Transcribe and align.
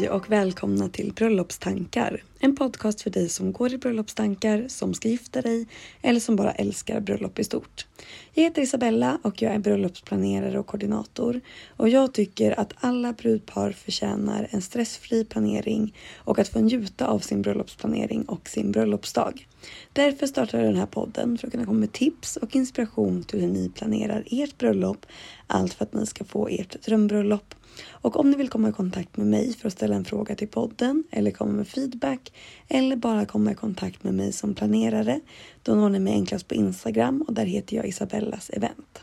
Hej 0.00 0.10
och 0.10 0.30
välkomna 0.30 0.88
till 0.88 1.12
Bröllopstankar. 1.12 2.22
En 2.38 2.56
podcast 2.56 3.00
för 3.00 3.10
dig 3.10 3.28
som 3.28 3.52
går 3.52 3.72
i 3.72 3.78
bröllopstankar, 3.78 4.64
som 4.68 4.94
ska 4.94 5.08
gifta 5.08 5.42
dig 5.42 5.66
eller 6.02 6.20
som 6.20 6.36
bara 6.36 6.52
älskar 6.52 7.00
bröllop 7.00 7.38
i 7.38 7.44
stort. 7.44 7.86
Jag 8.34 8.44
heter 8.44 8.62
Isabella 8.62 9.18
och 9.22 9.42
jag 9.42 9.54
är 9.54 9.58
bröllopsplanerare 9.58 10.58
och 10.58 10.66
koordinator. 10.66 11.40
Och 11.76 11.88
jag 11.88 12.14
tycker 12.14 12.60
att 12.60 12.72
alla 12.76 13.12
brudpar 13.12 13.72
förtjänar 13.72 14.48
en 14.50 14.62
stressfri 14.62 15.24
planering 15.24 15.94
och 16.16 16.38
att 16.38 16.48
få 16.48 16.60
njuta 16.60 17.06
av 17.06 17.18
sin 17.18 17.42
bröllopsplanering 17.42 18.22
och 18.24 18.48
sin 18.48 18.72
bröllopsdag. 18.72 19.46
Därför 19.92 20.26
startar 20.26 20.58
jag 20.58 20.68
den 20.68 20.76
här 20.76 20.86
podden 20.86 21.38
för 21.38 21.46
att 21.46 21.52
kunna 21.52 21.66
komma 21.66 21.80
med 21.80 21.92
tips 21.92 22.36
och 22.36 22.56
inspiration 22.56 23.24
till 23.24 23.40
hur 23.40 23.48
ni 23.48 23.68
planerar 23.68 24.24
ert 24.26 24.58
bröllop. 24.58 25.06
Allt 25.46 25.74
för 25.74 25.84
att 25.84 25.94
ni 25.94 26.06
ska 26.06 26.24
få 26.24 26.48
ert 26.48 26.82
drömbröllop. 26.82 27.54
Och 27.88 28.20
om 28.20 28.30
ni 28.30 28.36
vill 28.36 28.48
komma 28.48 28.68
i 28.68 28.72
kontakt 28.72 29.16
med 29.16 29.26
mig 29.26 29.52
för 29.52 29.66
att 29.66 29.72
ställa 29.72 29.96
en 29.96 30.04
fråga 30.04 30.34
till 30.34 30.48
podden 30.48 31.04
eller 31.10 31.30
komma 31.30 31.52
med 31.52 31.68
feedback 31.68 32.32
eller 32.68 32.96
bara 32.96 33.26
komma 33.26 33.52
i 33.52 33.54
kontakt 33.54 34.04
med 34.04 34.14
mig 34.14 34.32
som 34.32 34.54
planerare, 34.54 35.20
då 35.62 35.74
når 35.74 35.88
ni 35.88 35.98
mig 35.98 36.12
enklast 36.12 36.48
på 36.48 36.54
Instagram 36.54 37.22
och 37.22 37.34
där 37.34 37.46
heter 37.46 37.76
jag 37.76 37.86
Isabellas 37.86 38.50
event. 38.50 39.02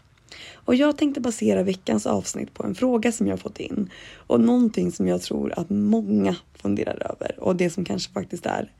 Och 0.53 0.75
jag 0.75 0.97
tänkte 0.97 1.21
basera 1.21 1.63
veckans 1.63 2.05
avsnitt 2.05 2.53
på 2.53 2.63
en 2.63 2.75
fråga 2.75 3.11
som 3.11 3.27
jag 3.27 3.39
fått 3.39 3.59
in 3.59 3.89
och 4.15 4.41
någonting 4.41 4.91
som 4.91 5.07
jag 5.07 5.21
tror 5.21 5.53
att 5.59 5.69
många 5.69 6.35
funderar 6.55 7.11
över 7.11 7.39
och 7.39 7.55
det 7.55 7.69
som 7.69 7.85
kanske 7.85 8.13
faktiskt 8.13 8.45
är 8.45 8.71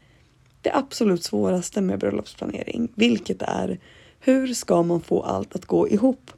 det 0.61 0.75
absolut 0.75 1.23
svåraste 1.23 1.81
med 1.81 1.99
bröllopsplanering, 1.99 2.87
vilket 2.95 3.41
är 3.41 3.79
hur 4.19 4.53
ska 4.53 4.83
man 4.83 5.01
få 5.01 5.21
allt 5.21 5.55
att 5.55 5.65
gå 5.65 5.89
ihop? 5.89 6.31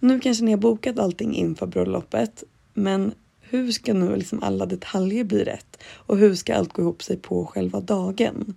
Nu 0.00 0.20
kanske 0.20 0.44
ni 0.44 0.50
har 0.50 0.58
bokat 0.58 0.98
allting 0.98 1.34
inför 1.34 1.66
bröllopet 1.66 2.44
men 2.74 3.14
hur 3.40 3.72
ska 3.72 3.94
nu 3.94 4.16
liksom 4.16 4.42
alla 4.42 4.66
detaljer 4.66 5.24
bli 5.24 5.44
rätt? 5.44 5.82
Och 5.84 6.18
hur 6.18 6.34
ska 6.34 6.54
allt 6.54 6.72
gå 6.72 6.82
ihop 6.82 7.02
sig 7.02 7.16
på 7.16 7.46
själva 7.46 7.80
dagen? 7.80 8.54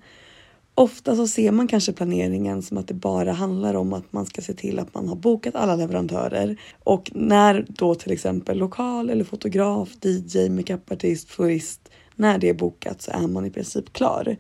Ofta 0.78 1.16
så 1.16 1.28
ser 1.28 1.52
man 1.52 1.68
kanske 1.68 1.94
planeringen 1.94 2.62
som 2.62 2.78
att 2.78 2.88
det 2.88 2.94
bara 2.94 3.32
handlar 3.32 3.74
om 3.74 3.94
att 3.94 4.14
man 4.14 4.26
ska 4.26 4.42
se 4.42 4.54
till 4.54 4.80
att 4.80 4.94
man 4.94 5.08
har 5.08 5.16
bokat 5.16 5.56
alla 5.56 5.76
leverantörer 5.76 6.58
och 6.84 7.12
när 7.14 7.66
då 7.70 7.96
till 7.96 8.12
exempel 8.12 8.58
lokal 8.58 9.10
eller 9.10 9.24
fotograf, 9.24 9.90
DJ, 10.02 10.50
makeupartist, 10.50 11.30
florist, 11.30 11.90
när 12.16 12.38
det 12.38 12.50
är 12.50 12.54
bokat 12.54 13.02
så 13.02 13.12
är 13.12 13.28
man 13.28 13.46
i 13.46 13.52
princip 13.52 13.94
klar. 13.94 14.38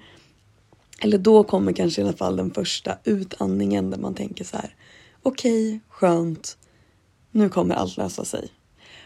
Eller 1.01 1.17
då 1.17 1.43
kommer 1.43 1.73
kanske 1.73 2.01
i 2.01 2.03
alla 2.03 2.13
fall 2.13 2.35
den 2.35 2.51
första 2.51 2.97
utandningen 3.03 3.89
där 3.89 3.97
man 3.97 4.13
tänker 4.13 4.43
så 4.43 4.57
här. 4.57 4.75
Okej, 5.21 5.67
okay, 5.67 5.79
skönt. 5.89 6.57
Nu 7.31 7.49
kommer 7.49 7.75
allt 7.75 7.97
lösa 7.97 8.25
sig. 8.25 8.49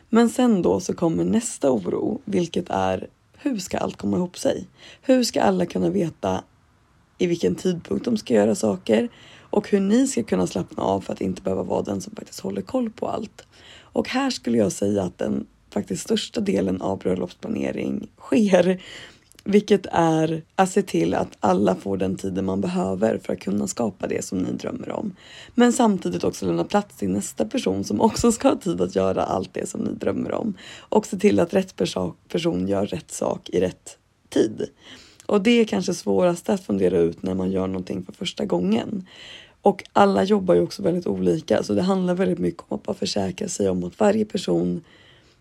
Men 0.10 0.30
sen 0.30 0.62
då 0.62 0.80
så 0.80 0.94
kommer 0.94 1.24
nästa 1.24 1.72
oro, 1.72 2.22
vilket 2.26 2.70
är 2.70 3.08
hur 3.38 3.58
ska 3.58 3.78
allt 3.78 3.98
komma 3.98 4.18
ihop 4.18 4.38
sig? 4.38 4.68
Hur 5.02 5.24
ska 5.24 5.42
alla 5.42 5.66
kunna 5.66 5.90
veta 5.90 6.44
i 7.18 7.28
vilken 7.28 7.56
tidpunkt 7.56 8.06
de 8.06 8.18
ska 8.18 8.34
göra 8.34 8.56
saker 8.56 9.10
och 9.40 9.70
hur 9.70 9.80
ni 9.80 10.08
ska 10.08 10.24
kunna 10.24 10.48
slappna 10.48 10.84
av 10.84 11.02
för 11.02 11.14
att 11.14 11.22
inte 11.22 11.42
behöva 11.42 11.64
vara 11.64 11.82
den 11.82 12.02
som 12.02 12.16
faktiskt 12.16 12.40
håller 12.40 12.62
koll 12.62 12.90
på 12.90 13.08
allt. 13.08 13.48
Och 13.82 14.10
här 14.10 14.30
skulle 14.30 14.58
jag 14.58 14.72
säga 14.72 15.04
att 15.04 15.18
den 15.18 15.46
faktiskt 15.70 16.04
största 16.04 16.42
delen 16.42 16.82
av 16.82 17.00
bröllopsplanering 17.00 18.08
sker 18.18 18.82
vilket 19.44 19.86
är 19.92 20.44
att 20.56 20.72
se 20.72 20.82
till 20.82 21.14
att 21.14 21.38
alla 21.40 21.76
får 21.76 21.98
den 21.98 22.16
tiden 22.16 22.46
man 22.46 22.62
behöver 22.62 23.18
för 23.18 23.34
att 23.34 23.40
kunna 23.40 23.68
skapa 23.68 24.08
det 24.08 24.26
som 24.26 24.38
ni 24.38 24.52
drömmer 24.52 24.92
om. 24.92 25.16
Men 25.56 25.74
samtidigt 25.74 26.24
också 26.24 26.46
lämna 26.46 26.64
plats 26.64 26.98
till 26.98 27.10
nästa 27.10 27.46
person 27.46 27.84
som 27.84 28.02
också 28.02 28.32
ska 28.32 28.50
ha 28.50 28.56
tid 28.56 28.82
att 28.82 28.96
göra 28.96 29.24
allt 29.24 29.54
det 29.54 29.70
som 29.70 29.82
ni 29.82 29.92
drömmer 29.92 30.32
om. 30.32 30.54
Och 30.80 31.06
se 31.06 31.18
till 31.18 31.40
att 31.40 31.54
rätt 31.54 31.76
person 32.28 32.68
gör 32.68 32.86
rätt 32.86 33.12
sak 33.12 33.50
i 33.50 33.60
rätt 33.60 33.98
tid. 34.30 34.70
Och 35.26 35.42
det 35.42 35.52
är 35.52 35.66
kanske 35.66 35.94
svårast 35.94 36.50
att 36.50 36.66
fundera 36.66 36.98
ut 36.98 37.24
när 37.24 37.34
man 37.34 37.52
gör 37.52 37.68
någonting 37.68 38.06
för 38.06 38.14
första 38.14 38.46
gången. 38.46 39.08
Och 39.62 39.84
alla 39.94 40.24
jobbar 40.24 40.56
ju 40.56 40.62
också 40.62 40.84
väldigt 40.84 41.08
olika 41.08 41.64
så 41.64 41.74
det 41.74 41.82
handlar 41.82 42.14
väldigt 42.14 42.40
mycket 42.40 42.64
om 42.68 42.78
att 42.78 42.84
bara 42.84 42.94
försäkra 42.94 43.48
sig 43.48 43.70
om 43.70 43.84
att 43.84 44.00
varje 44.00 44.26
person 44.26 44.84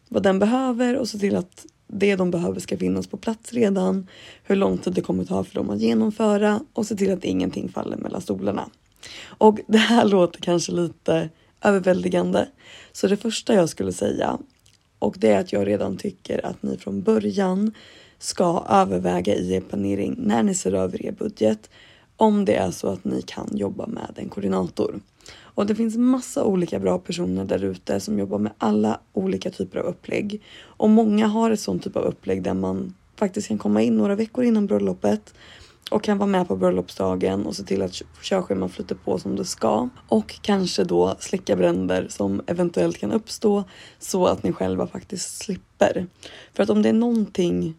vad 0.08 0.22
den 0.22 0.38
behöver 0.38 0.96
och 0.96 1.08
se 1.08 1.18
till 1.18 1.36
att 1.36 1.66
det 1.88 2.16
de 2.16 2.30
behöver 2.30 2.60
ska 2.60 2.76
finnas 2.76 3.06
på 3.06 3.16
plats 3.16 3.52
redan, 3.52 4.06
hur 4.44 4.56
lång 4.56 4.78
tid 4.78 4.92
det 4.92 5.00
kommer 5.00 5.24
ta 5.24 5.44
för 5.44 5.54
dem 5.54 5.70
att 5.70 5.80
genomföra 5.80 6.60
och 6.72 6.86
se 6.86 6.96
till 6.96 7.12
att 7.12 7.24
ingenting 7.24 7.68
faller 7.68 7.96
mellan 7.96 8.20
stolarna. 8.20 8.68
Och 9.24 9.58
det 9.66 9.78
här 9.78 10.04
låter 10.08 10.40
kanske 10.40 10.72
lite 10.72 11.28
överväldigande. 11.60 12.48
Så 12.92 13.06
det 13.06 13.16
första 13.16 13.54
jag 13.54 13.68
skulle 13.68 13.92
säga 13.92 14.38
och 14.98 15.16
det 15.18 15.28
är 15.28 15.40
att 15.40 15.52
jag 15.52 15.66
redan 15.66 15.96
tycker 15.96 16.46
att 16.46 16.62
ni 16.62 16.76
från 16.76 17.02
början 17.02 17.72
ska 18.18 18.64
överväga 18.68 19.34
i 19.34 19.54
er 19.54 19.60
planering 19.60 20.14
när 20.18 20.42
ni 20.42 20.54
ser 20.54 20.72
över 20.72 21.06
er 21.06 21.12
budget 21.12 21.70
om 22.16 22.44
det 22.44 22.54
är 22.54 22.70
så 22.70 22.88
att 22.88 23.04
ni 23.04 23.22
kan 23.22 23.48
jobba 23.52 23.86
med 23.86 24.12
en 24.16 24.28
koordinator. 24.28 25.00
Och 25.36 25.66
det 25.66 25.74
finns 25.74 25.96
massa 25.96 26.44
olika 26.44 26.78
bra 26.78 26.98
personer 26.98 27.44
där 27.44 27.64
ute 27.64 28.00
som 28.00 28.18
jobbar 28.18 28.38
med 28.38 28.52
alla 28.58 29.00
olika 29.12 29.50
typer 29.50 29.78
av 29.78 29.86
upplägg. 29.86 30.42
Och 30.62 30.90
många 30.90 31.26
har 31.26 31.50
ett 31.50 31.60
sånt 31.60 31.82
typ 31.82 31.96
av 31.96 32.04
upplägg 32.04 32.42
där 32.42 32.54
man 32.54 32.94
faktiskt 33.16 33.48
kan 33.48 33.58
komma 33.58 33.82
in 33.82 33.96
några 33.96 34.14
veckor 34.14 34.44
innan 34.44 34.66
bröllopet 34.66 35.34
och 35.90 36.02
kan 36.02 36.18
vara 36.18 36.26
med 36.26 36.48
på 36.48 36.56
bröllopsdagen 36.56 37.46
och 37.46 37.56
se 37.56 37.62
till 37.62 37.82
att 37.82 38.02
körscheman 38.22 38.68
flyter 38.68 38.94
på 38.94 39.18
som 39.18 39.36
det 39.36 39.44
ska. 39.44 39.88
Och 40.08 40.34
kanske 40.42 40.84
då 40.84 41.16
släcka 41.18 41.56
bränder 41.56 42.06
som 42.08 42.42
eventuellt 42.46 42.98
kan 42.98 43.12
uppstå 43.12 43.64
så 43.98 44.26
att 44.26 44.42
ni 44.42 44.52
själva 44.52 44.86
faktiskt 44.86 45.38
slipper. 45.38 46.06
För 46.54 46.62
att 46.62 46.70
om 46.70 46.82
det 46.82 46.88
är 46.88 46.92
någonting 46.92 47.74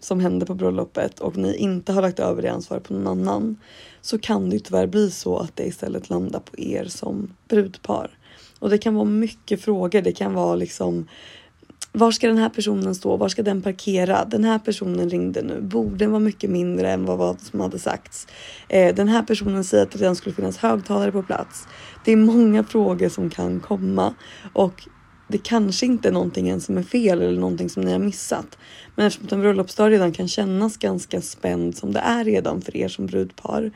som 0.00 0.20
händer 0.20 0.46
på 0.46 0.54
bröllopet 0.54 1.20
och 1.20 1.36
ni 1.36 1.56
inte 1.56 1.92
har 1.92 2.02
lagt 2.02 2.18
över 2.18 2.42
det 2.42 2.52
ansvaret 2.52 2.84
på 2.84 2.94
någon 2.94 3.06
annan 3.06 3.56
så 4.00 4.18
kan 4.18 4.50
det 4.50 4.58
tyvärr 4.58 4.86
bli 4.86 5.10
så 5.10 5.38
att 5.38 5.56
det 5.56 5.66
istället 5.66 6.10
landar 6.10 6.40
på 6.40 6.58
er 6.58 6.84
som 6.84 7.34
brudpar. 7.48 8.10
Och 8.58 8.70
det 8.70 8.78
kan 8.78 8.94
vara 8.94 9.04
mycket 9.04 9.60
frågor. 9.60 10.00
Det 10.00 10.12
kan 10.12 10.34
vara 10.34 10.54
liksom 10.54 11.06
var 11.92 12.10
ska 12.10 12.28
den 12.28 12.38
här 12.38 12.48
personen 12.48 12.94
stå? 12.94 13.16
Var 13.16 13.28
ska 13.28 13.42
den 13.42 13.62
parkera? 13.62 14.24
Den 14.24 14.44
här 14.44 14.58
personen 14.58 15.10
ringde 15.10 15.42
nu. 15.42 15.60
Borden 15.60 16.12
var 16.12 16.20
mycket 16.20 16.50
mindre 16.50 16.92
än 16.92 17.04
vad, 17.04 17.40
som 17.40 17.60
hade 17.60 17.78
sagts. 17.78 18.26
Eh, 18.68 18.94
den 18.94 19.08
här 19.08 19.22
personen 19.22 19.64
säger 19.64 19.82
att 19.82 19.90
det 19.90 19.98
redan 19.98 20.16
skulle 20.16 20.34
finnas 20.34 20.58
högtalare 20.58 21.12
på 21.12 21.22
plats. 21.22 21.68
Det 22.04 22.12
är 22.12 22.16
många 22.16 22.64
frågor 22.64 23.08
som 23.08 23.30
kan 23.30 23.60
komma 23.60 24.14
och 24.52 24.88
det 25.30 25.38
kanske 25.38 25.86
inte 25.86 26.08
är 26.08 26.12
någonting 26.12 26.48
än 26.48 26.60
som 26.60 26.78
är 26.78 26.82
fel 26.82 27.22
eller 27.22 27.40
någonting 27.40 27.68
som 27.68 27.82
ni 27.82 27.92
har 27.92 27.98
missat. 27.98 28.58
Men 28.96 29.06
eftersom 29.06 29.28
en 29.38 29.40
bröllopsdag 29.40 29.90
redan 29.90 30.12
kan 30.12 30.28
kännas 30.28 30.76
ganska 30.76 31.20
spänd 31.20 31.76
som 31.76 31.92
det 31.92 32.00
är 32.00 32.24
redan 32.24 32.60
för 32.62 32.76
er 32.76 32.88
som 32.88 33.06
brudpar 33.06 33.70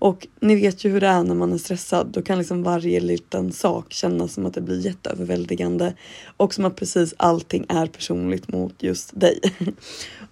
och 0.00 0.26
ni 0.40 0.54
vet 0.54 0.84
ju 0.84 0.90
hur 0.90 1.00
det 1.00 1.06
är 1.06 1.22
när 1.22 1.34
man 1.34 1.52
är 1.52 1.58
stressad. 1.58 2.06
Då 2.06 2.22
kan 2.22 2.38
liksom 2.38 2.62
varje 2.62 3.00
liten 3.00 3.52
sak 3.52 3.92
kännas 3.92 4.32
som 4.32 4.46
att 4.46 4.54
det 4.54 4.60
blir 4.60 4.86
jätteöverväldigande 4.86 5.94
och 6.36 6.54
som 6.54 6.64
att 6.64 6.76
precis 6.76 7.14
allting 7.16 7.66
är 7.68 7.86
personligt 7.86 8.48
mot 8.48 8.82
just 8.82 9.20
dig. 9.20 9.40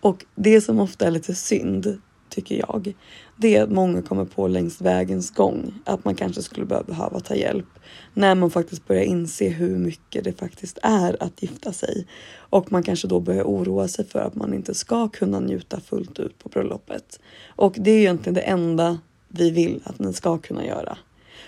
Och 0.00 0.25
det 0.34 0.60
som 0.60 0.80
ofta 0.80 1.06
är 1.06 1.10
lite 1.10 1.34
synd 1.34 2.00
tycker 2.30 2.54
jag, 2.54 2.94
det 3.36 3.56
är 3.56 3.62
att 3.62 3.70
många 3.70 4.02
kommer 4.02 4.25
på 4.25 4.48
längs 4.48 4.80
vägens 4.80 5.30
gång 5.30 5.75
att 5.84 6.04
man 6.04 6.14
kanske 6.14 6.42
skulle 6.42 6.66
behöva 6.66 7.20
ta 7.20 7.34
hjälp 7.34 7.66
när 8.14 8.34
man 8.34 8.50
faktiskt 8.50 8.86
börjar 8.86 9.02
inse 9.02 9.48
hur 9.48 9.78
mycket 9.78 10.25
det 10.25 10.32
faktiskt 10.32 10.78
är 10.82 11.22
att 11.22 11.42
gifta 11.42 11.72
sig 11.72 12.06
och 12.50 12.72
man 12.72 12.82
kanske 12.82 13.08
då 13.08 13.20
börjar 13.20 13.44
oroa 13.44 13.88
sig 13.88 14.06
för 14.06 14.19
att 14.19 14.34
man 14.34 14.54
inte 14.54 14.75
ska 14.75 15.08
kunna 15.08 15.40
njuta 15.40 15.80
fullt 15.80 16.19
ut 16.19 16.38
på 16.38 16.48
bröllopet. 16.48 17.20
Och 17.48 17.75
det 17.78 17.90
är 17.90 17.98
egentligen 17.98 18.34
det 18.34 18.40
enda 18.40 18.98
vi 19.28 19.50
vill 19.50 19.80
att 19.84 19.98
ni 19.98 20.12
ska 20.12 20.38
kunna 20.38 20.66
göra. 20.66 20.98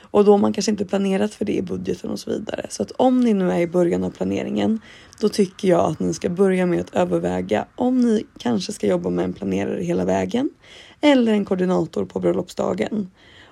Och 0.01 0.25
då 0.25 0.31
har 0.31 0.39
man 0.39 0.53
kanske 0.53 0.71
inte 0.71 0.85
planerat 0.85 1.35
för 1.35 1.45
det 1.45 1.57
i 1.57 1.63
budgeten 1.63 2.11
och 2.11 2.19
så 2.19 2.31
vidare. 2.31 2.67
Så 2.71 2.83
att 2.83 2.91
om 2.91 3.21
ni 3.21 3.35
nu 3.35 3.51
är 3.51 3.61
i 3.61 3.67
början 3.67 4.05
av 4.05 4.11
planeringen, 4.11 4.81
då 5.21 5.29
tycker 5.29 5.69
jag 5.69 5.81
att 5.81 6.01
ni 6.01 6.15
ska 6.15 6.29
börja 6.29 6.67
med 6.67 6.81
att 6.81 6.95
överväga 6.95 7.67
om 7.77 8.01
ni 8.01 8.27
kanske 8.39 8.73
ska 8.73 8.87
jobba 8.87 9.11
med 9.11 9.25
en 9.25 9.33
planerare 9.33 9.83
hela 9.83 10.05
vägen 10.05 10.51
eller 11.01 11.33
en 11.33 11.45
koordinator 11.45 12.05
på 12.05 12.21
bröllopsdagen. 12.21 13.11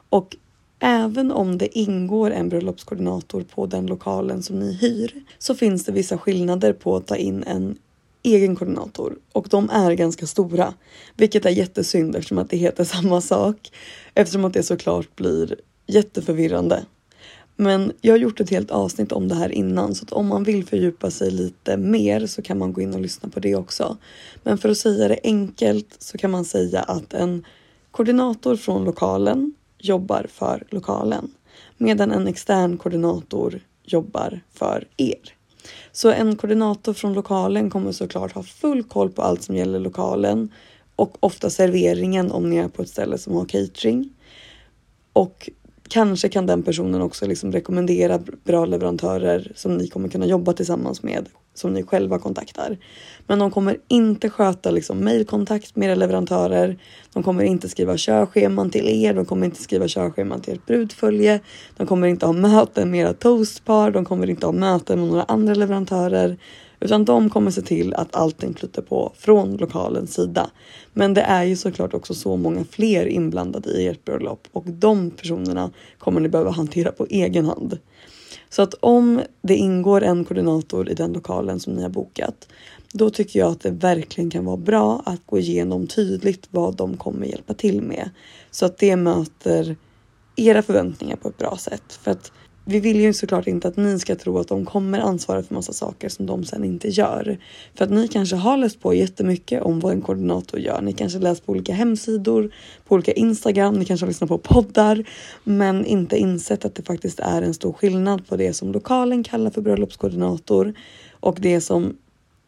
Och 0.09 0.37
även 0.81 1.33
om 1.33 1.59
det 1.59 1.79
ingår 1.79 2.31
en 2.31 2.49
bröllopskoordinator 2.49 3.45
på 3.55 3.67
den 3.67 3.87
lokalen 3.87 4.43
som 4.43 4.59
ni 4.59 4.73
hyr 4.73 5.25
så 5.39 5.55
finns 5.55 5.85
det 5.85 5.93
vissa 5.93 6.19
skillnader 6.19 6.73
på 6.73 6.97
att 6.97 7.07
ta 7.07 7.17
in 7.17 7.43
en 7.43 7.79
egen 8.23 8.57
koordinator 8.57 9.19
och 9.33 9.47
de 9.51 9.71
är 9.71 9.93
ganska 9.93 10.27
stora, 10.27 10.75
vilket 11.17 11.47
är 11.47 11.51
jättesynd 11.51 12.17
eftersom 12.17 12.39
att 12.39 12.51
det 12.51 12.57
heter 12.57 12.85
samma 12.85 13.21
sak 13.21 13.73
eftersom 14.15 14.45
att 14.45 14.53
det 14.53 14.63
såklart 14.63 15.17
blir 15.17 15.57
jätteförvirrande. 15.89 16.85
Men 17.57 17.93
jag 18.01 18.13
har 18.13 18.19
gjort 18.19 18.41
ett 18.41 18.51
helt 18.51 18.71
avsnitt 18.71 19.13
om 19.13 19.29
det 19.29 19.35
här 19.35 19.53
innan 19.53 19.95
så 19.95 20.05
att 20.05 20.13
om 20.13 20.27
man 20.27 20.45
vill 20.45 20.67
fördjupa 20.67 21.11
sig 21.11 21.31
lite 21.31 21.77
mer 21.77 22.27
så 22.27 22.43
kan 22.43 22.59
man 22.59 22.73
gå 22.73 22.81
in 22.81 22.95
och 22.95 23.01
lyssna 23.01 23.29
på 23.29 23.41
det 23.41 23.55
också. 23.55 23.97
Men 24.43 24.59
för 24.59 24.69
att 24.69 24.79
säga 24.79 25.09
det 25.09 25.19
enkelt 25.23 25.97
så 25.99 26.19
kan 26.19 26.31
man 26.31 26.45
säga 26.45 26.81
att 26.81 27.15
en 27.15 27.45
koordinator 27.91 28.57
från 28.57 28.85
lokalen 28.85 29.55
jobbar 29.79 30.27
för 30.33 30.65
lokalen 30.71 31.31
medan 31.77 32.13
en 32.13 32.27
extern 32.27 32.79
koordinator 32.79 33.61
jobbar 33.85 34.41
för 34.55 34.89
er. 34.97 35.35
Så 35.93 36.11
en 36.11 36.37
koordinator 36.37 36.93
från 36.93 37.15
lokalen 37.15 37.71
kommer 37.71 37.93
såklart 37.93 38.33
ha 38.33 38.43
full 38.43 38.83
koll 38.83 39.11
på 39.11 39.23
allt 39.23 39.43
som 39.43 39.57
gäller 39.57 39.79
lokalen 39.79 40.53
och 40.97 41.17
ofta 41.21 41.51
serveringen 41.51 42.31
om 42.31 42.51
ni 42.51 42.57
är 42.57 42.69
på 42.69 42.83
ett 42.83 42.89
ställe 42.89 43.19
som 43.19 43.35
har 43.35 43.45
catering. 43.45 44.13
Och 45.13 45.51
kanske 45.91 46.29
kan 46.29 46.47
den 46.47 46.63
personen 46.63 47.03
också 47.03 47.27
liksom 47.27 47.53
rekommendera 47.53 48.21
bra 48.45 48.65
leverantörer 48.67 49.53
som 49.55 49.77
ni 49.77 49.89
kommer 49.89 50.09
kunna 50.09 50.27
jobba 50.27 50.53
tillsammans 50.53 51.03
med 51.03 51.29
som 51.55 51.73
ni 51.73 51.83
själva 51.83 52.19
kontaktar. 52.19 52.79
Men 53.27 53.39
de 53.39 53.51
kommer 53.51 53.77
inte 53.89 54.31
sköta 54.31 54.71
liksom 54.71 54.99
mejlkontakt 54.99 55.77
med 55.77 55.87
era 55.87 55.95
leverantörer. 55.95 56.79
De 57.13 57.23
kommer 57.23 57.45
inte 57.45 57.69
skriva 57.69 57.97
körscheman 57.97 58.71
till 58.71 58.89
er. 58.89 59.15
De 59.15 59.25
kommer 59.25 59.47
inte 59.47 59.63
skriva 59.63 59.89
körscheman 59.89 60.41
till 60.41 60.55
ert 60.55 60.67
brudfölje. 60.67 61.41
De 61.77 61.87
kommer 61.87 62.09
inte 62.09 62.27
ha 62.27 62.33
möten 62.33 62.91
med 62.91 63.01
era 63.01 63.13
toastpar. 63.13 63.91
De 63.91 64.05
kommer 64.05 64.31
inte 64.31 64.47
ha 64.47 64.53
möten 64.53 65.01
med 65.01 65.09
några 65.09 65.23
andra 65.23 65.55
leverantörer. 65.55 66.39
Utan 66.81 67.05
de 67.05 67.31
kommer 67.31 67.51
se 67.51 67.63
till 67.63 67.95
att 67.95 68.17
allting 68.17 68.55
flyter 68.55 68.83
på 68.83 69.13
från 69.17 69.57
lokalens 69.57 70.15
sida. 70.15 70.51
Men 70.93 71.15
det 71.15 71.21
är 71.21 71.45
ju 71.45 71.57
såklart 71.57 71.95
också 71.95 72.15
så 72.15 72.37
många 72.37 72.65
fler 72.65 73.07
inblandade 73.07 73.71
i 73.71 73.87
ert 73.87 74.05
bröllop 74.05 74.49
och 74.53 74.65
de 74.67 75.11
personerna 75.11 75.71
kommer 75.99 76.21
ni 76.21 76.29
behöva 76.29 76.51
hantera 76.51 76.93
på 76.93 77.07
egen 77.11 77.45
hand. 77.45 77.79
Så 78.51 78.63
att 78.63 78.75
om 78.75 79.21
det 79.43 79.57
ingår 79.57 80.03
en 80.03 80.25
koordinator 80.25 80.89
i 80.91 80.95
den 80.95 81.13
lokalen 81.13 81.61
som 81.61 81.73
ni 81.73 81.83
har 81.83 81.89
bokat, 81.89 82.49
då 82.93 83.11
tycker 83.11 83.39
jag 83.39 83.51
att 83.51 83.61
det 83.61 83.71
verkligen 83.71 84.31
kan 84.31 84.45
vara 84.45 84.57
bra 84.57 85.03
att 85.07 85.27
gå 85.27 85.39
igenom 85.39 85.87
tydligt 85.87 86.49
vad 86.51 86.77
de 86.77 86.97
kommer 86.97 87.27
hjälpa 87.27 87.55
till 87.55 87.83
med 87.83 88.11
så 88.51 88.67
att 88.67 88.79
det 88.79 88.97
möter 88.97 89.77
era 90.37 90.63
förväntningar 90.63 91.17
på 91.17 91.29
ett 91.29 91.39
bra 91.39 91.57
sätt. 91.57 91.99
För 92.03 92.11
att 92.11 92.33
vi 92.69 92.81
vill 92.81 93.01
ju 93.01 93.13
såklart 93.13 93.47
inte 93.47 93.69
att 93.69 93.77
ni 93.77 93.99
ska 93.99 94.17
tro 94.17 94.39
att 94.39 94.49
de 94.49 94.65
kommer 94.65 94.99
ansvara 94.99 95.43
för 95.43 95.55
massa 95.55 95.73
saker 95.73 96.09
som 96.09 96.27
de 96.27 96.45
sen 96.45 96.65
inte 96.65 96.89
gör. 96.89 97.39
För 97.75 97.85
att 97.85 97.91
ni 97.91 98.09
kanske 98.09 98.37
har 98.37 98.57
läst 98.57 98.81
på 98.81 98.95
jättemycket 98.95 99.63
om 99.63 99.81
vad 99.81 99.93
en 99.93 100.03
koordinator 100.03 100.61
gör. 100.61 100.81
Ni 100.83 100.93
kanske 100.93 101.19
läst 101.19 101.47
på 101.47 101.53
olika 101.53 101.73
hemsidor, 101.73 102.51
på 102.89 102.95
olika 102.95 103.13
Instagram, 103.13 103.75
ni 103.75 103.85
kanske 103.85 104.07
har 104.07 104.09
lyssnat 104.09 104.29
på 104.29 104.39
poddar, 104.39 105.05
men 105.45 105.85
inte 105.85 106.17
insett 106.17 106.65
att 106.65 106.75
det 106.75 106.83
faktiskt 106.83 107.21
är 107.21 107.43
en 107.43 107.55
stor 107.55 107.73
skillnad 107.73 108.29
på 108.29 108.37
det 108.37 108.53
som 108.53 108.73
lokalen 108.73 109.25
kallar 109.25 109.51
för 109.51 109.61
bröllopskoordinator 109.61 110.75
och 111.21 111.37
det 111.41 111.61
som 111.61 111.97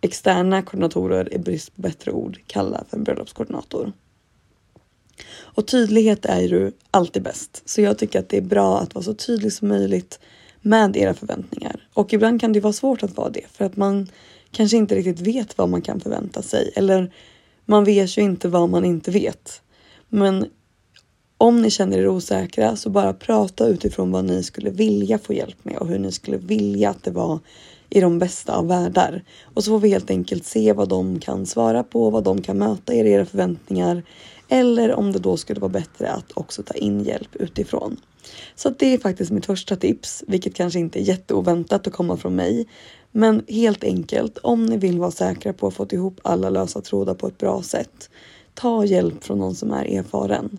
externa 0.01 0.63
koordinatorer 0.63 1.35
i 1.35 1.39
brist 1.39 1.77
på 1.77 1.83
bättre 1.83 2.13
ord 2.13 2.41
kallar 2.47 2.85
för 2.91 2.97
en 2.97 3.05
bröllopskoordinator. 3.05 3.93
Och 5.29 5.67
tydlighet 5.67 6.27
är 6.27 6.41
ju 6.41 6.73
alltid 6.91 7.23
bäst. 7.23 7.63
Så 7.65 7.81
jag 7.81 7.99
tycker 7.99 8.19
att 8.19 8.29
det 8.29 8.37
är 8.37 8.43
bra 8.43 8.79
att 8.79 8.95
vara 8.95 9.05
så 9.05 9.15
tydlig 9.15 9.53
som 9.53 9.69
möjligt 9.69 10.19
med 10.61 10.97
era 10.97 11.15
förväntningar. 11.15 11.89
Och 11.95 12.13
ibland 12.13 12.41
kan 12.41 12.53
det 12.53 12.61
vara 12.61 12.73
svårt 12.73 13.03
att 13.03 13.17
vara 13.17 13.31
det 13.31 13.45
för 13.53 13.65
att 13.65 13.77
man 13.77 14.09
kanske 14.51 14.77
inte 14.77 14.95
riktigt 14.95 15.21
vet 15.21 15.59
vad 15.59 15.69
man 15.69 15.83
kan 15.83 16.01
förvänta 16.01 16.43
sig 16.43 16.73
eller 16.77 17.13
man 17.65 17.85
vet 17.85 18.19
ju 18.19 18.23
inte 18.23 18.49
vad 18.49 18.69
man 18.69 18.85
inte 18.85 19.11
vet. 19.11 19.63
Men 20.09 20.47
om 21.39 21.63
ni 21.63 21.71
känner 21.71 21.99
er 21.99 22.09
osäkra 22.09 22.77
så 22.77 22.91
bara 22.91 23.13
prata 23.13 23.67
utifrån 23.67 24.11
vad 24.11 24.25
ni 24.25 24.43
skulle 24.43 24.71
vilja 24.71 25.19
få 25.19 25.33
hjälp 25.35 25.65
med 25.65 25.77
och 25.77 25.89
hur 25.89 25.99
ni 25.99 26.13
skulle 26.13 26.37
vilja 26.37 26.91
att 26.91 27.05
det 27.05 27.11
var 27.11 27.39
i 27.91 28.01
de 28.01 28.19
bästa 28.19 28.57
av 28.57 28.69
världar. 28.69 29.25
Och 29.55 29.65
så 29.65 29.71
får 29.71 29.79
vi 29.79 29.89
helt 29.89 30.11
enkelt 30.11 30.45
se 30.45 30.73
vad 30.73 30.89
de 30.89 31.21
kan 31.21 31.47
svara 31.47 31.83
på, 31.83 32.11
vad 32.11 32.25
de 32.25 32.43
kan 32.43 32.59
möta 32.59 32.95
er, 32.95 33.05
era 33.05 33.27
förväntningar 33.27 34.03
eller 34.53 34.95
om 34.95 35.13
det 35.13 35.19
då 35.19 35.37
skulle 35.37 35.61
vara 35.61 35.69
bättre 35.69 36.11
att 36.11 36.33
också 36.35 36.63
ta 36.63 36.75
in 36.75 37.05
hjälp 37.05 37.37
utifrån. 37.37 37.97
Så 38.55 38.71
det 38.71 38.95
är 38.95 38.99
faktiskt 38.99 39.31
mitt 39.31 39.47
första 39.47 39.77
tips, 39.77 40.25
vilket 40.27 40.55
kanske 40.55 40.79
inte 40.79 41.01
är 41.01 41.03
jätteoväntat 41.03 41.87
att 41.87 41.93
komma 41.93 42.17
från 42.17 42.35
mig. 42.35 42.67
Men 43.13 43.43
helt 43.49 43.85
enkelt, 43.85 44.39
om 44.39 44.67
ni 44.67 44.77
vill 44.77 44.99
vara 44.99 45.11
säkra 45.11 45.53
på 45.53 45.67
att 45.67 45.75
få 45.75 45.87
ihop 45.91 46.21
alla 46.23 46.51
lösa 46.51 46.81
trådar 46.81 47.15
på 47.15 47.27
ett 47.27 47.39
bra 47.39 47.63
sätt, 47.63 48.11
ta 48.55 48.85
hjälp 48.85 49.25
från 49.25 49.39
någon 49.39 49.55
som 49.55 49.73
är 49.73 49.99
erfaren. 49.99 50.59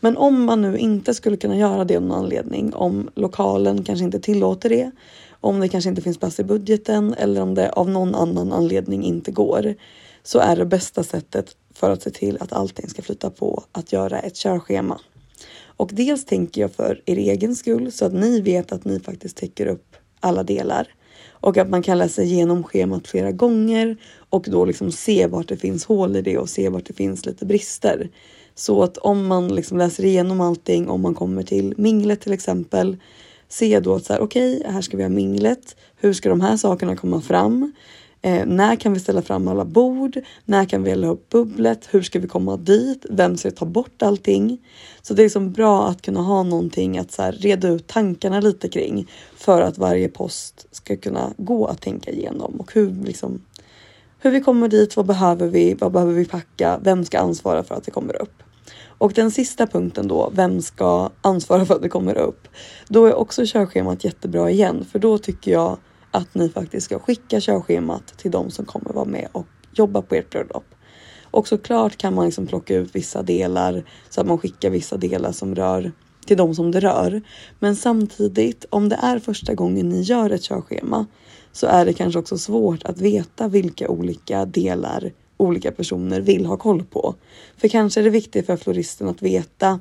Men 0.00 0.16
om 0.16 0.44
man 0.44 0.62
nu 0.62 0.78
inte 0.78 1.14
skulle 1.14 1.36
kunna 1.36 1.56
göra 1.56 1.84
det 1.84 1.96
av 1.96 2.02
någon 2.02 2.18
anledning, 2.18 2.74
om 2.74 3.08
lokalen 3.14 3.84
kanske 3.84 4.04
inte 4.04 4.20
tillåter 4.20 4.68
det, 4.68 4.90
om 5.40 5.60
det 5.60 5.68
kanske 5.68 5.90
inte 5.90 6.02
finns 6.02 6.18
plats 6.18 6.40
i 6.40 6.44
budgeten 6.44 7.14
eller 7.18 7.40
om 7.42 7.54
det 7.54 7.70
av 7.70 7.90
någon 7.90 8.14
annan 8.14 8.52
anledning 8.52 9.04
inte 9.04 9.30
går, 9.30 9.74
så 10.22 10.38
är 10.38 10.56
det 10.56 10.66
bästa 10.66 11.02
sättet 11.02 11.56
för 11.76 11.90
att 11.90 12.02
se 12.02 12.10
till 12.10 12.38
att 12.40 12.52
allting 12.52 12.88
ska 12.88 13.02
flyta 13.02 13.30
på 13.30 13.64
att 13.72 13.92
göra 13.92 14.18
ett 14.18 14.36
körschema. 14.36 15.00
Och 15.76 15.90
dels 15.92 16.24
tänker 16.24 16.60
jag 16.60 16.72
för 16.72 17.02
er 17.06 17.16
egen 17.16 17.56
skull 17.56 17.92
så 17.92 18.04
att 18.04 18.12
ni 18.12 18.40
vet 18.40 18.72
att 18.72 18.84
ni 18.84 19.00
faktiskt 19.00 19.36
täcker 19.36 19.66
upp 19.66 19.96
alla 20.20 20.42
delar 20.42 20.88
och 21.30 21.56
att 21.56 21.70
man 21.70 21.82
kan 21.82 21.98
läsa 21.98 22.22
igenom 22.22 22.62
schemat 22.62 23.08
flera 23.08 23.32
gånger 23.32 23.96
och 24.30 24.46
då 24.48 24.64
liksom 24.64 24.92
se 24.92 25.26
vart 25.26 25.48
det 25.48 25.56
finns 25.56 25.84
hål 25.84 26.16
i 26.16 26.22
det 26.22 26.38
och 26.38 26.48
se 26.48 26.68
vart 26.68 26.86
det 26.86 26.92
finns 26.92 27.26
lite 27.26 27.46
brister. 27.46 28.10
Så 28.54 28.82
att 28.82 28.98
om 28.98 29.26
man 29.26 29.54
liksom 29.54 29.78
läser 29.78 30.04
igenom 30.04 30.40
allting, 30.40 30.88
om 30.88 31.00
man 31.00 31.14
kommer 31.14 31.42
till 31.42 31.74
minglet 31.76 32.20
till 32.20 32.32
exempel, 32.32 32.96
se 33.48 33.80
då 33.80 33.94
att 33.94 34.04
så 34.04 34.12
här, 34.12 34.20
okej, 34.20 34.56
okay, 34.56 34.72
här 34.72 34.80
ska 34.80 34.96
vi 34.96 35.02
ha 35.02 35.10
minglet. 35.10 35.76
Hur 35.96 36.12
ska 36.12 36.28
de 36.28 36.40
här 36.40 36.56
sakerna 36.56 36.96
komma 36.96 37.20
fram? 37.20 37.72
Eh, 38.26 38.46
när 38.46 38.76
kan 38.76 38.92
vi 38.92 39.00
ställa 39.00 39.22
fram 39.22 39.48
alla 39.48 39.64
bord? 39.64 40.18
När 40.44 40.64
kan 40.64 40.82
vi 40.82 40.90
hälla 40.90 41.06
upp 41.06 41.28
bubblet? 41.28 41.88
Hur 41.90 42.02
ska 42.02 42.18
vi 42.18 42.28
komma 42.28 42.56
dit? 42.56 43.06
Vem 43.10 43.36
ska 43.36 43.50
ta 43.50 43.64
bort 43.64 44.02
allting? 44.02 44.58
Så 45.02 45.14
det 45.14 45.22
är 45.22 45.24
liksom 45.24 45.52
bra 45.52 45.88
att 45.88 46.02
kunna 46.02 46.20
ha 46.20 46.42
någonting 46.42 46.98
att 46.98 47.12
så 47.12 47.22
här, 47.22 47.32
reda 47.32 47.68
ut 47.68 47.86
tankarna 47.86 48.40
lite 48.40 48.68
kring 48.68 49.10
för 49.36 49.60
att 49.60 49.78
varje 49.78 50.08
post 50.08 50.66
ska 50.70 50.96
kunna 50.96 51.32
gå 51.36 51.66
att 51.66 51.80
tänka 51.80 52.10
igenom 52.10 52.54
och 52.60 52.74
hur 52.74 53.04
liksom 53.04 53.42
hur 54.18 54.30
vi 54.30 54.40
kommer 54.40 54.68
dit, 54.68 54.96
vad 54.96 55.06
behöver 55.06 55.46
vi, 55.48 55.74
vad 55.74 55.92
behöver 55.92 56.12
vi 56.12 56.24
packa, 56.24 56.80
vem 56.82 57.04
ska 57.04 57.18
ansvara 57.18 57.64
för 57.64 57.74
att 57.74 57.84
det 57.84 57.90
kommer 57.90 58.22
upp? 58.22 58.42
Och 58.98 59.12
den 59.12 59.30
sista 59.30 59.66
punkten 59.66 60.08
då, 60.08 60.32
vem 60.34 60.62
ska 60.62 61.10
ansvara 61.20 61.66
för 61.66 61.74
att 61.74 61.82
det 61.82 61.88
kommer 61.88 62.18
upp? 62.18 62.48
Då 62.88 63.06
är 63.06 63.14
också 63.14 63.42
körschemat 63.46 64.04
jättebra 64.04 64.50
igen, 64.50 64.86
för 64.92 64.98
då 64.98 65.18
tycker 65.18 65.52
jag 65.52 65.78
att 66.16 66.34
ni 66.34 66.48
faktiskt 66.48 66.84
ska 66.84 66.98
skicka 66.98 67.40
körschemat 67.40 68.06
till 68.18 68.30
de 68.30 68.50
som 68.50 68.64
kommer 68.64 68.92
vara 68.92 69.04
med 69.04 69.28
och 69.32 69.46
jobba 69.72 70.02
på 70.02 70.14
ert 70.14 70.30
bröllop. 70.30 70.64
Och 71.30 71.48
såklart 71.48 71.96
kan 71.96 72.14
man 72.14 72.24
liksom 72.24 72.46
plocka 72.46 72.76
ut 72.76 72.96
vissa 72.96 73.22
delar 73.22 73.84
så 74.10 74.20
att 74.20 74.26
man 74.26 74.38
skickar 74.38 74.70
vissa 74.70 74.96
delar 74.96 75.32
som 75.32 75.54
rör 75.54 75.92
till 76.26 76.36
de 76.36 76.54
som 76.54 76.70
det 76.70 76.80
rör. 76.80 77.22
Men 77.58 77.76
samtidigt, 77.76 78.64
om 78.70 78.88
det 78.88 78.98
är 79.02 79.18
första 79.18 79.54
gången 79.54 79.88
ni 79.88 80.00
gör 80.00 80.30
ett 80.30 80.42
körschema 80.42 81.06
så 81.52 81.66
är 81.66 81.84
det 81.84 81.92
kanske 81.92 82.18
också 82.18 82.38
svårt 82.38 82.84
att 82.84 83.00
veta 83.00 83.48
vilka 83.48 83.88
olika 83.88 84.44
delar 84.44 85.12
olika 85.36 85.72
personer 85.72 86.20
vill 86.20 86.46
ha 86.46 86.56
koll 86.56 86.84
på. 86.84 87.14
För 87.56 87.68
kanske 87.68 88.00
är 88.00 88.04
det 88.04 88.10
viktigt 88.10 88.46
för 88.46 88.56
floristen 88.56 89.08
att 89.08 89.22
veta 89.22 89.80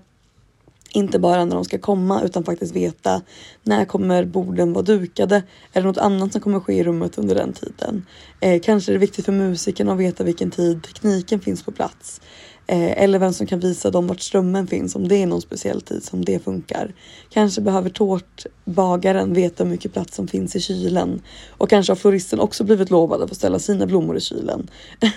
inte 0.95 1.19
bara 1.19 1.45
när 1.45 1.55
de 1.55 1.65
ska 1.65 1.77
komma 1.77 2.21
utan 2.21 2.43
faktiskt 2.43 2.75
veta 2.75 3.21
när 3.63 3.85
kommer 3.85 4.25
borden 4.25 4.73
vara 4.73 4.83
dukade? 4.83 5.35
Är 5.73 5.81
det 5.81 5.87
något 5.87 5.97
annat 5.97 6.31
som 6.31 6.41
kommer 6.41 6.59
ske 6.59 6.73
i 6.73 6.83
rummet 6.83 7.17
under 7.17 7.35
den 7.35 7.53
tiden? 7.53 8.05
Eh, 8.39 8.61
kanske 8.61 8.91
är 8.91 8.93
det 8.93 8.99
viktigt 8.99 9.25
för 9.25 9.31
musikerna 9.31 9.93
att 9.93 9.99
veta 9.99 10.23
vilken 10.23 10.51
tid 10.51 10.83
tekniken 10.83 11.39
finns 11.39 11.63
på 11.63 11.71
plats. 11.71 12.21
Eh, 12.67 13.03
eller 13.03 13.19
vem 13.19 13.33
som 13.33 13.47
kan 13.47 13.59
visa 13.59 13.91
dem 13.91 14.07
vart 14.07 14.21
strömmen 14.21 14.67
finns 14.67 14.95
om 14.95 15.07
det 15.07 15.15
är 15.15 15.27
någon 15.27 15.41
speciell 15.41 15.81
tid 15.81 16.03
som 16.03 16.25
det 16.25 16.43
funkar. 16.43 16.93
Kanske 17.29 17.61
behöver 17.61 17.89
tårtbagaren 17.89 19.33
veta 19.33 19.63
hur 19.63 19.71
mycket 19.71 19.93
plats 19.93 20.15
som 20.15 20.27
finns 20.27 20.55
i 20.55 20.59
kylen. 20.59 21.21
Och 21.49 21.69
kanske 21.69 21.91
har 21.91 21.97
floristen 21.97 22.39
också 22.39 22.63
blivit 22.63 22.89
lovad 22.89 23.21
att 23.21 23.29
få 23.29 23.35
ställa 23.35 23.59
sina 23.59 23.85
blommor 23.85 24.17
i 24.17 24.21
kylen. 24.21 24.67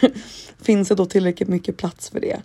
finns 0.63 0.89
det 0.89 0.95
då 0.95 1.07
tillräckligt 1.07 1.49
mycket 1.49 1.77
plats 1.77 2.11
för 2.11 2.21
det? 2.21 2.41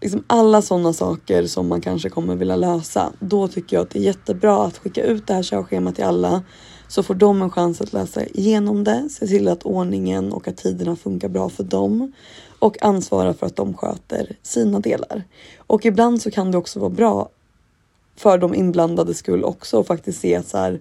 Liksom 0.00 0.24
alla 0.26 0.62
sådana 0.62 0.92
saker 0.92 1.46
som 1.46 1.68
man 1.68 1.80
kanske 1.80 2.08
kommer 2.08 2.36
vilja 2.36 2.56
lösa. 2.56 3.12
Då 3.20 3.48
tycker 3.48 3.76
jag 3.76 3.82
att 3.82 3.90
det 3.90 3.98
är 3.98 4.02
jättebra 4.02 4.64
att 4.64 4.78
skicka 4.78 5.02
ut 5.02 5.26
det 5.26 5.34
här 5.34 5.42
körschemat 5.42 5.94
till 5.94 6.04
alla 6.04 6.42
så 6.88 7.02
får 7.02 7.14
de 7.14 7.42
en 7.42 7.50
chans 7.50 7.80
att 7.80 7.92
läsa 7.92 8.26
igenom 8.26 8.84
det, 8.84 9.08
se 9.10 9.26
till 9.26 9.48
att 9.48 9.62
ordningen 9.62 10.32
och 10.32 10.48
att 10.48 10.56
tiderna 10.56 10.96
funkar 10.96 11.28
bra 11.28 11.48
för 11.48 11.64
dem 11.64 12.12
och 12.58 12.82
ansvara 12.82 13.34
för 13.34 13.46
att 13.46 13.56
de 13.56 13.74
sköter 13.74 14.36
sina 14.42 14.80
delar. 14.80 15.24
Och 15.58 15.84
ibland 15.86 16.22
så 16.22 16.30
kan 16.30 16.50
det 16.50 16.58
också 16.58 16.80
vara 16.80 16.90
bra 16.90 17.28
för 18.16 18.38
de 18.38 18.54
inblandade 18.54 19.14
skull 19.14 19.44
också 19.44 19.78
och 19.78 19.86
faktiskt 19.86 20.20
se 20.20 20.36
att 20.36 20.48
så 20.48 20.58
här, 20.58 20.80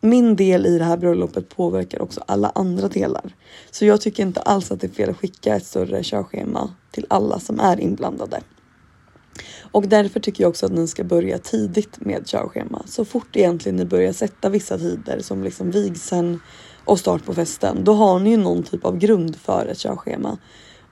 min 0.00 0.36
del 0.36 0.66
i 0.66 0.78
det 0.78 0.84
här 0.84 0.96
bröllopet 0.96 1.48
påverkar 1.48 2.02
också 2.02 2.24
alla 2.26 2.52
andra 2.54 2.88
delar. 2.88 3.34
Så 3.70 3.84
jag 3.84 4.00
tycker 4.00 4.22
inte 4.22 4.40
alls 4.40 4.70
att 4.70 4.80
det 4.80 4.86
är 4.86 4.92
fel 4.94 5.10
att 5.10 5.16
skicka 5.16 5.56
ett 5.56 5.66
större 5.66 6.02
körschema 6.02 6.74
till 6.90 7.06
alla 7.08 7.40
som 7.40 7.60
är 7.60 7.80
inblandade. 7.80 8.40
Och 9.72 9.88
därför 9.88 10.20
tycker 10.20 10.44
jag 10.44 10.50
också 10.50 10.66
att 10.66 10.72
ni 10.72 10.88
ska 10.88 11.04
börja 11.04 11.38
tidigt 11.38 12.00
med 12.00 12.26
körschema. 12.26 12.82
Så 12.86 13.04
fort 13.04 13.36
egentligen 13.36 13.76
ni 13.76 13.84
börjar 13.84 14.12
sätta 14.12 14.48
vissa 14.48 14.78
tider 14.78 15.20
som 15.20 15.44
liksom 15.44 15.70
vigseln 15.70 16.40
och 16.84 16.98
start 16.98 17.24
på 17.24 17.34
festen, 17.34 17.84
då 17.84 17.92
har 17.92 18.18
ni 18.18 18.30
ju 18.30 18.36
någon 18.36 18.62
typ 18.62 18.84
av 18.84 18.98
grund 18.98 19.36
för 19.36 19.66
ett 19.66 19.78
körschema. 19.78 20.38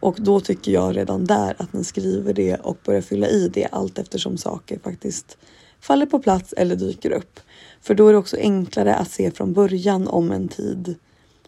Och 0.00 0.16
då 0.18 0.40
tycker 0.40 0.72
jag 0.72 0.96
redan 0.96 1.24
där 1.24 1.54
att 1.58 1.72
ni 1.72 1.84
skriver 1.84 2.32
det 2.32 2.56
och 2.56 2.78
börjar 2.84 3.00
fylla 3.00 3.28
i 3.28 3.48
det 3.48 3.66
allt 3.66 3.98
eftersom 3.98 4.38
saker 4.38 4.78
faktiskt 4.78 5.38
faller 5.80 6.06
på 6.06 6.18
plats 6.18 6.52
eller 6.52 6.76
dyker 6.76 7.10
upp. 7.10 7.40
För 7.80 7.94
då 7.94 8.08
är 8.08 8.12
det 8.12 8.18
också 8.18 8.36
enklare 8.36 8.94
att 8.94 9.10
se 9.10 9.30
från 9.30 9.52
början 9.52 10.08
om 10.08 10.32
en 10.32 10.48
tid 10.48 10.94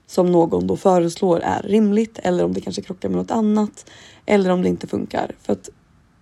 som 0.06 0.32
någon 0.32 0.66
då 0.66 0.76
föreslår 0.76 1.40
är 1.40 1.62
rimligt 1.62 2.18
eller 2.22 2.44
om 2.44 2.52
det 2.52 2.60
kanske 2.60 2.82
krockar 2.82 3.08
med 3.08 3.18
något 3.18 3.30
annat 3.30 3.90
eller 4.26 4.50
om 4.50 4.62
det 4.62 4.68
inte 4.68 4.86
funkar. 4.86 5.32
För 5.42 5.52
att 5.52 5.70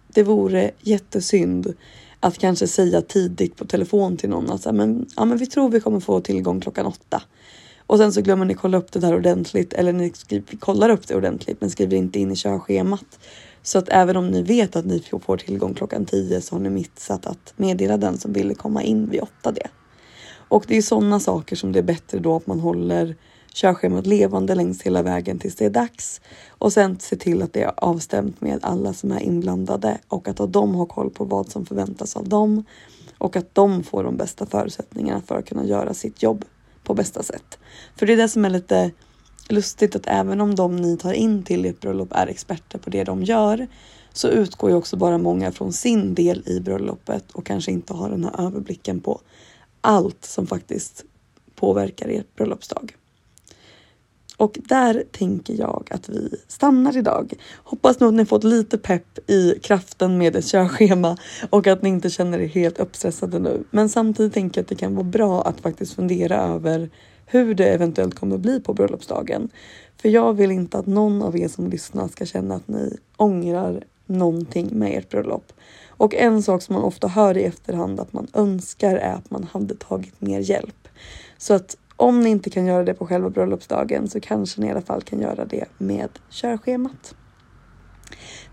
det 0.08 0.22
vore 0.22 0.70
jättesynd 0.80 1.74
att 2.20 2.38
kanske 2.38 2.66
säga 2.66 3.02
tidigt 3.02 3.56
på 3.56 3.64
telefon 3.64 4.16
till 4.16 4.30
någon 4.30 4.50
att 4.50 4.74
men, 4.74 5.06
ja, 5.16 5.24
men 5.24 5.38
vi 5.38 5.46
tror 5.46 5.70
vi 5.70 5.80
kommer 5.80 6.00
få 6.00 6.20
tillgång 6.20 6.60
klockan 6.60 6.86
åtta. 6.86 7.22
Och 7.86 7.98
sen 7.98 8.12
så 8.12 8.20
glömmer 8.20 8.44
ni 8.44 8.54
kolla 8.54 8.78
upp 8.78 8.92
det 8.92 8.98
där 8.98 9.14
ordentligt 9.14 9.72
eller 9.72 9.92
ni 9.92 10.12
skriver, 10.14 10.56
kollar 10.56 10.90
upp 10.90 11.06
det 11.06 11.14
ordentligt 11.14 11.60
men 11.60 11.70
skriver 11.70 11.96
inte 11.96 12.20
in 12.20 12.32
i 12.32 12.36
körschemat. 12.36 13.18
Så 13.68 13.78
att 13.78 13.88
även 13.88 14.16
om 14.16 14.28
ni 14.30 14.42
vet 14.42 14.76
att 14.76 14.84
ni 14.84 15.02
får 15.22 15.37
tillgång 15.37 15.75
klockan 15.75 16.04
10 16.06 16.40
så 16.40 16.54
har 16.54 16.60
ni 16.60 16.70
missat 16.70 17.26
att 17.26 17.52
meddela 17.56 17.96
den 17.96 18.18
som 18.18 18.32
ville 18.32 18.54
komma 18.54 18.82
in 18.82 19.10
vid 19.10 19.20
8 19.20 19.52
det. 19.52 19.68
Och 20.48 20.64
det 20.68 20.76
är 20.76 20.82
sådana 20.82 21.20
saker 21.20 21.56
som 21.56 21.72
det 21.72 21.78
är 21.78 21.82
bättre 21.82 22.18
då 22.18 22.37
att 22.37 22.46
man 22.46 22.60
håller 22.60 23.16
körschemat 23.54 24.06
levande 24.06 24.54
längs 24.54 24.82
hela 24.82 25.02
vägen 25.02 25.38
tills 25.38 25.56
det 25.56 25.64
är 25.64 25.70
dags 25.70 26.20
och 26.48 26.72
sen 26.72 26.98
se 27.00 27.16
till 27.16 27.42
att 27.42 27.52
det 27.52 27.62
är 27.62 27.72
avstämt 27.76 28.40
med 28.40 28.58
alla 28.62 28.92
som 28.92 29.12
är 29.12 29.20
inblandade 29.20 29.98
och 30.08 30.28
att 30.28 30.52
de 30.52 30.75
har 30.75 30.87
koll 30.87 31.10
på 31.10 31.25
vad 31.25 31.50
som 31.50 31.66
förväntas 31.66 32.16
av 32.16 32.28
dem 32.28 32.64
och 33.18 33.37
att 33.37 33.54
de 33.54 33.82
får 33.82 34.04
de 34.04 34.16
bästa 34.16 34.46
förutsättningarna 34.46 35.22
för 35.26 35.38
att 35.38 35.48
kunna 35.48 35.64
göra 35.64 35.94
sitt 35.94 36.22
jobb 36.22 36.44
på 36.84 36.94
bästa 36.94 37.22
sätt. 37.22 37.58
För 37.96 38.06
det 38.06 38.12
är 38.12 38.16
det 38.16 38.28
som 38.28 38.44
är 38.44 38.50
lite 38.50 38.90
lustigt 39.49 39.97
att 39.97 40.07
även 40.07 40.40
om 40.40 40.55
de 40.55 40.76
ni 40.76 40.97
tar 40.97 41.12
in 41.12 41.43
till 41.43 41.64
ert 41.64 41.81
bröllop 41.81 42.09
är 42.11 42.26
experter 42.26 42.78
på 42.78 42.90
det 42.90 43.05
de 43.05 43.23
gör 43.23 43.67
så 44.12 44.28
utgår 44.28 44.71
ju 44.71 44.76
också 44.76 44.97
bara 44.97 45.19
många 45.19 45.52
från 45.52 45.73
sin 45.73 46.14
del 46.14 46.43
i 46.47 46.61
bröllopet 46.61 47.25
och 47.33 47.47
kanske 47.47 47.73
inte 47.73 47.95
har 47.95 48.11
den 48.11 48.25
här 48.25 48.47
överblicken 48.47 49.00
på 49.00 49.21
allt 49.81 50.25
som 50.25 50.47
faktiskt 50.47 51.05
påverkar 51.55 52.09
ert 52.09 52.37
bröllopsdag. 52.37 52.95
Och 54.38 54.59
där 54.64 55.05
tänker 55.12 55.55
jag 55.55 55.88
att 55.90 56.09
vi 56.09 56.31
stannar 56.49 56.97
idag. 56.97 57.33
Hoppas 57.57 58.00
nog 58.00 58.09
att 58.09 58.14
ni 58.14 58.25
fått 58.25 58.45
lite 58.45 58.78
pepp 58.78 59.31
i 59.31 59.55
kraften 59.62 60.19
med 60.19 60.37
ett 60.37 60.47
körschema 60.47 61.17
och 61.50 61.67
att 61.67 61.83
ni 61.83 61.88
inte 61.88 62.11
känner 62.11 62.38
er 62.38 62.47
helt 62.47 62.78
uppstressade 62.78 63.38
nu. 63.38 63.64
Men 63.71 63.88
samtidigt 63.88 64.35
tänker 64.35 64.59
jag 64.59 64.62
att 64.62 64.69
det 64.69 64.75
kan 64.75 64.95
vara 64.95 65.05
bra 65.05 65.43
att 65.43 65.61
faktiskt 65.61 65.95
fundera 65.95 66.37
över 66.37 66.90
hur 67.30 67.54
det 67.54 67.68
eventuellt 67.68 68.14
kommer 68.14 68.35
att 68.35 68.40
bli 68.40 68.61
på 68.61 68.75
bröllopsdagen. 68.75 69.50
För 69.97 70.08
jag 70.08 70.35
vill 70.35 70.50
inte 70.50 70.78
att 70.78 70.87
någon 70.87 71.23
av 71.23 71.38
er 71.38 71.49
som 71.49 71.70
lyssnar 71.70 72.08
ska 72.08 72.26
känna 72.26 72.54
att 72.54 72.68
ni 72.68 72.99
ångrar 73.16 73.85
någonting 74.06 74.68
med 74.73 74.99
ert 74.99 75.08
bröllop. 75.08 75.52
Och 75.88 76.14
en 76.14 76.42
sak 76.42 76.62
som 76.62 76.75
man 76.75 76.85
ofta 76.85 77.08
hör 77.08 77.37
i 77.37 77.44
efterhand 77.44 78.00
att 78.00 78.12
man 78.12 78.26
önskar 78.35 78.97
är 78.97 79.12
att 79.12 79.30
man 79.30 79.49
hade 79.52 79.75
tagit 79.75 80.20
mer 80.20 80.40
hjälp. 80.40 80.88
Så 81.38 81.54
att 81.54 81.76
om 81.97 82.20
ni 82.20 82.30
inte 82.30 82.50
kan 82.50 82.66
göra 82.66 82.85
det 82.85 82.94
på 82.94 83.06
själva 83.06 83.30
bröllopsdagen 83.30 84.08
så 84.08 84.20
kanske 84.20 84.61
ni 84.61 84.66
i 84.66 84.70
alla 84.70 84.82
fall 84.82 85.02
kan 85.02 85.20
göra 85.20 85.44
det 85.44 85.64
med 85.78 86.08
körschemat. 86.30 87.14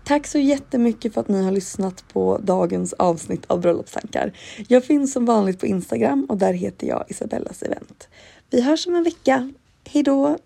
Tack 0.04 0.26
så 0.26 0.38
jättemycket 0.38 1.14
för 1.14 1.20
att 1.20 1.28
ni 1.28 1.44
har 1.44 1.52
lyssnat 1.52 2.04
på 2.12 2.38
dagens 2.42 2.92
avsnitt 2.92 3.44
av 3.46 3.60
Bröllopstankar. 3.60 4.32
Jag 4.68 4.84
finns 4.84 5.12
som 5.12 5.24
vanligt 5.24 5.60
på 5.60 5.66
Instagram 5.66 6.26
och 6.28 6.36
där 6.36 6.52
heter 6.52 6.86
jag 6.86 7.04
Isabellas 7.08 7.62
event. 7.62 8.08
Vi 8.50 8.62
hörs 8.62 8.86
om 8.86 8.94
en 8.94 9.04
vecka. 9.04 9.52
Hejdå! 9.88 10.38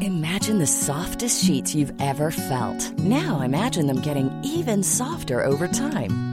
Imagine 0.00 0.58
the 0.58 0.66
softest 0.66 1.44
sheets 1.44 1.74
you've 1.74 1.92
ever 2.00 2.30
felt. 2.30 2.98
Now 2.98 3.40
imagine 3.40 3.86
them 3.86 4.00
getting 4.00 4.30
even 4.44 4.82
softer 4.82 5.44
over 5.44 5.68
time. 5.68 6.31